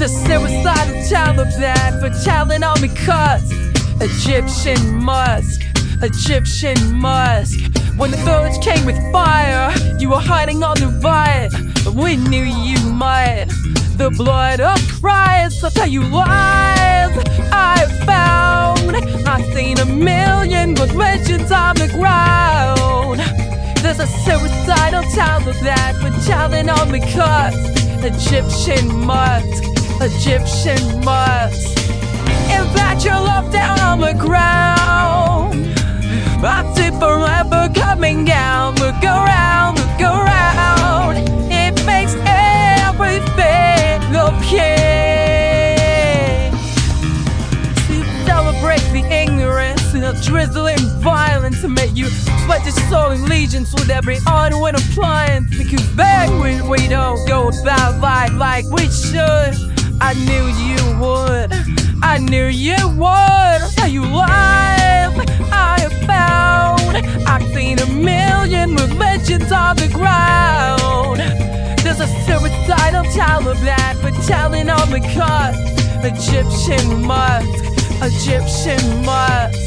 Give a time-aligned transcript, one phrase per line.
[0.00, 3.50] It's a suicidal Taliban for telling on me cuts.
[4.00, 5.62] Egyptian Musk,
[6.00, 7.58] Egyptian Musk.
[7.96, 11.50] When the village came with fire, you were hiding on the.
[11.82, 13.46] But we knew you might.
[13.96, 17.10] The blood of Christ, I'll tell you lies
[17.50, 18.94] I found.
[19.26, 23.18] I've seen a million good legends on the ground.
[23.82, 27.56] There's a suicidal Taliban for telling on me cuts.
[28.00, 29.64] Egyptian Musk,
[30.00, 31.76] Egyptian Musk.
[32.50, 35.54] In fact, you're left down on the ground.
[36.40, 38.76] I see forever coming down.
[38.76, 41.16] Look around, look around.
[41.50, 45.58] It makes everything okay.
[47.88, 52.06] To celebrate the ignorance and the drizzling violence to make you
[52.44, 55.50] sweat your soul allegiance with every unwin appliance.
[55.58, 59.56] Because back when we don't go about life like we should,
[60.00, 61.52] I knew you would.
[62.02, 63.60] I knew you would.
[63.78, 65.14] I'll you lies
[65.52, 66.96] I have found.
[67.26, 71.18] I've seen a million religions on the ground.
[71.82, 75.54] There's a suicidal Taliban for telling on the cut.
[76.04, 77.64] Egyptian Musk,
[78.02, 79.58] Egyptian Musk.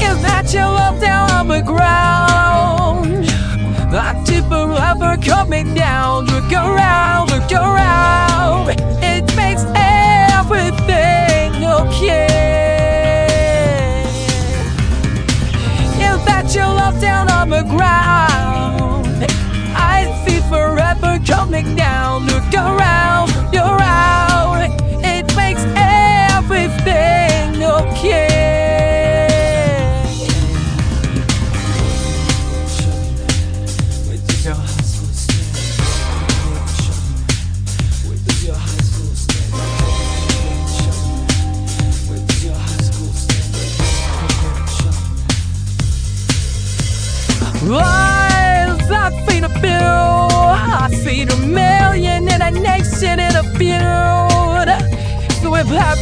[0.00, 3.26] Is that your love down on the ground?
[3.94, 6.26] I see forever coming down.
[6.26, 8.68] Look around, look around.
[8.70, 9.27] It makes
[9.74, 12.17] everything okay.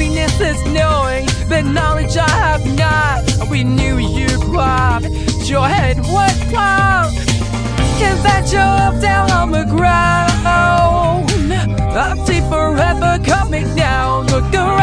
[0.07, 3.49] Happiness is knowing, then knowledge I have not.
[3.51, 5.07] We knew you robbed.
[5.49, 7.13] Your head was wrong.
[7.99, 10.27] Is that your up down on the ground?
[11.97, 14.27] I see forever coming down.
[14.27, 14.76] Look around,